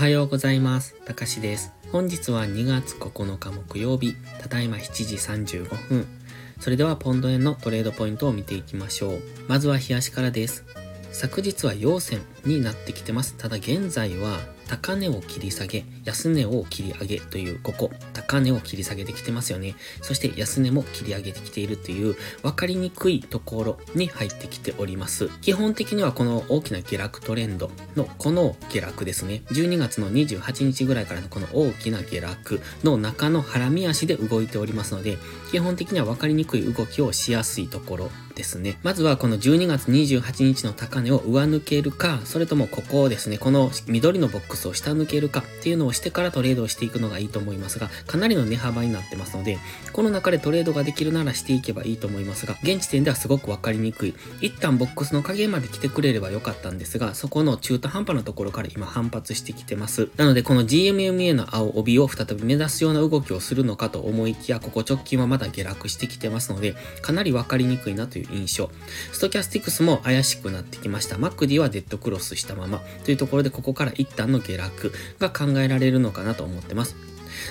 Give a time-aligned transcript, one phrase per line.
[0.00, 0.94] はようございます。
[1.04, 1.74] たかしです。
[1.92, 5.16] 本日は2月9日木曜日、ただいま7時
[5.58, 6.08] 35分。
[6.58, 9.22] それではポンド円のトレードポイントを見ていきましょう。
[9.46, 10.64] まずは冷やしからです。
[11.12, 13.34] 昨日は陽線になってきてます。
[13.36, 19.74] ただ現在は高値を切り下げ、安値を切り上げという、ここ、高値を切り下げてきてますよね。
[20.02, 25.28] そして安値も切り上げてきているという、分かりにくいところに入ってきております。
[25.40, 29.42] 基本的にはこの大きな下落トレンドのこの下落ですね。
[29.50, 35.18] 12月の28日ぐらいからのこの大きな下落の中の腹見足で動いておりますので、
[35.50, 38.78] 基本的には分かりにくい動きをしやすいところですね。
[38.82, 49.58] まずはこの12月28日の高値を上抜けるか、それともここをですね、この緑のボックスを下抜けるかっていうのをしてからトレードをしていくのがいいと思いますが、かなりの値幅になってますので、
[49.92, 54.14] この中でトレードができるならしていけばいいと思いますが、現時点ではすごく分かりにくい。
[54.40, 60.08] 一旦ボックスの加減まで来てくれればよかったんですが、そこの中途半端なところから今反発してきてます。
[60.16, 68.70] なのでこの GMMA の青帯を再び目指すような動きをするのかと思いきや、ここ直近はまだ下落してきてますので、かなり分かりにくいなという印象。
[69.12, 71.18] ストキャスティクスも怪しくなってきました。
[71.18, 76.96] マクディはデッドクロスしたままというところでここから一旦の下落が考えられれるのかなと思ってます。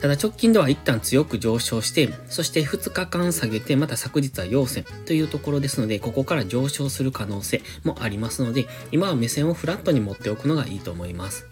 [0.00, 11.46] ただ直近では一旦強く上昇して、そして2日間下げて、また昨日は陽線というところですので、ここから上昇する可能性もありますので、今は目線をフラットに持っておくのがいいと思います。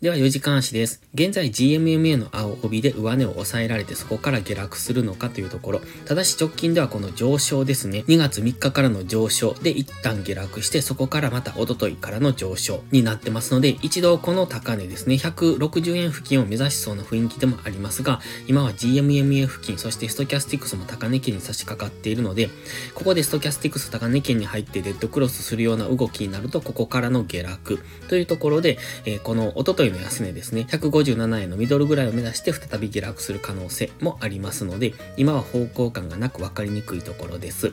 [0.00, 1.02] では4時間足です。
[1.12, 5.82] 現在 GMMA の青帯で上値を抑えられてそこから下落するのかというところ。
[6.06, 8.04] ただし直近ではこの上昇ですね。
[8.08, 22.48] 2月3日からの上昇で一旦下落してそこからまた一昨日からの上昇になってますので、一度この高値ですね、160円付近を目指しそうな雰囲気でもありますが、今は GMMA 付近、そしてストキャスティクスも高値圏に差し掛かっているので、
[22.94, 37.72] ここでストキャスティクス高値圏に入ってデッドクロスするような動きになると、ここからの下落というところで、えーこの一昨の安値ですね、157円のミドルぐらいを目指して再び下落する可能性もありますので、今は方向感がなく分かりにくいところです。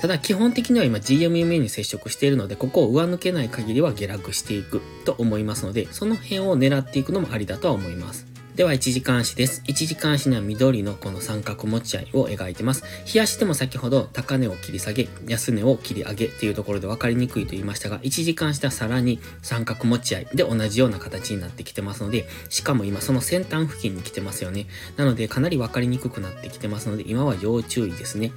[0.00, 8.29] ただ基本的には今 GMMA に接触しているので、ここを上抜けない限りは下落していくと思いますので、その辺を狙っていくのもありだとは思います。
[8.60, 9.62] では、1時間足です。
[9.68, 12.84] 1時間足には緑のこの三角持ち合いを描いてます。
[13.06, 24.66] 日足でも先ほど高値を切り下げ、安値を切り上げっていうところで分かりにくいと言いましたが、1時間足ではさらに三角持ち合いで同じような形になってきてますので、しかも今その先端付近に来てますよね。
[24.98, 28.30] なのでかなり分かりにくくなってきてますので、今は要注意ですね。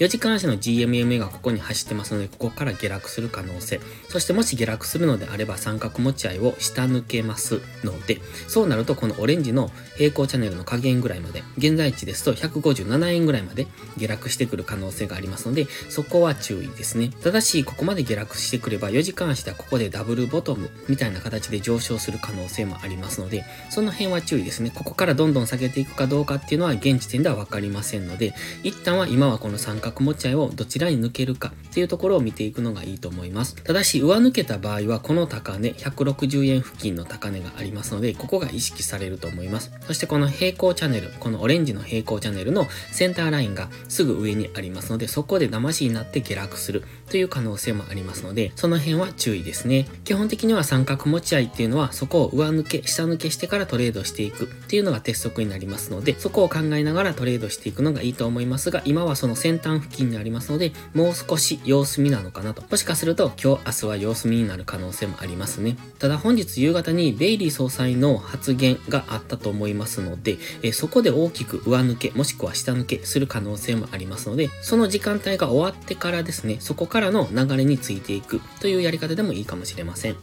[0.00, 3.80] 4時間足の GMMA がここに走ってますので、ここから下落する可能性。
[4.08, 17.10] そしてもし下落するのであれば三角持ち合いを下抜けますので、そうなるとこのオレンジの平行チャンネルの下限ぐらいまで、現在地ですと157円ぐらいまで下落してくる可能性がありますので、そこは注意ですね。
[17.22, 24.70] ただし、ここまで下落してくれば4時間足ではここでダブルボトムみたいな形で上昇する可能性もありますので、その辺は注意ですね。
[24.74, 33.56] ここからどんどん下げていくかどうかっていうのは現時点ではわかりませんので、一旦は今はこの三角持ち合いをどちらに抜けるかっていうところを見ていくのがいいと思います。
[33.56, 39.57] ただし、上抜けた場合はこの高値、160円付近の高値がありますので、ここが意識されると思います。
[39.60, 49.86] そしてこの平行チャンネル、このオレンジの平行チャンネルのセンターラインがすぐ上にありますので、そこで騙しになって下落するという可能性もありますので、その辺は注意ですね。
[50.04, 62.62] 基本的には三角持ち合いっていうのは、そこを上抜け、下抜けしてからトレードしていくっていうのが鉄則になりますので、そこを考えながらトレードしていくのがいいと思いますが、今はその先端付近にありますので、もう少し様子見なのかなと。
[62.70, 65.76] もしかすると今日、明日は様子見になる可能性もありますね。
[65.98, 80.16] ただ本日夕方にベイリー総裁の発言があったと思いますので、えそこで大きく上抜け、もしくは下抜けする可能性もありますので、その時間帯が終わってからですね、そこからの流れについていくというやり方でもいいかもしれません。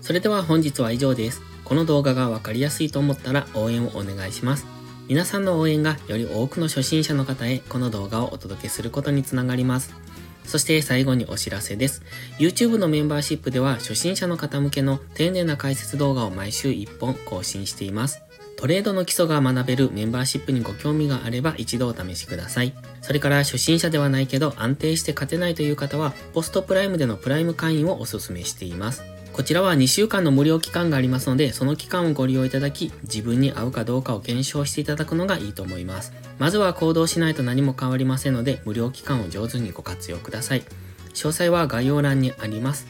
[0.00, 1.42] それでは本日は以上です。
[1.64, 4.66] この動画がわかりやすいと思ったら応援をお願いします。
[5.08, 9.94] 皆さんの応援がより多くの初心者の方へこの動画をお届けすることにつながります。
[10.44, 12.02] そして最後にお知らせです。
[12.38, 18.25] YouTube のメンバーシップでは初心者の方向けの丁寧な解説動画を毎週1本更新しています。
[18.56, 22.74] トレードの基礎が学べるメンバーシップにご興味があれば一度お試しください。
[23.02, 29.04] それから初心者ではないけど安定して勝てないという方はポストプライムでのプライム会員をお勧めしています。
[29.36, 36.14] こちらは2週間の無料期間がありますので、その期間をご利用いただき、自分に合うかどうかを検証していただくのがいいと思います。
[36.38, 40.62] まずは行動しないと何も変わりませんので、無料期間を上手にご活用ください。
[41.12, 42.86] 詳細は概要欄にあります。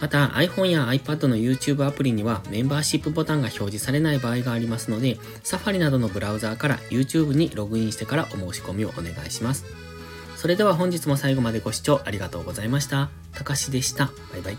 [0.00, 9.64] また iPhone や iPad の YouTube アプリにはメンバーシップボタンが表示されない場合がありますので、Safari などのブラウザーから YouTube にログインしてからお申し込みをお願いします。
[10.36, 13.10] それでは本日も最後までご視聴ありがとうございました。
[13.34, 14.06] たかしでした。
[14.32, 14.58] バイバイ。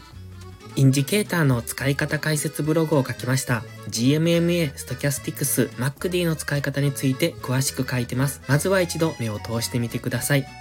[0.75, 3.63] インジケーターの使い方解説ブログを書きました。
[3.89, 8.41] GMMA、ストキャスティクス、MacD の使い方について詳しく書いてます。
[8.47, 10.60] まずは一度目を通してみてください。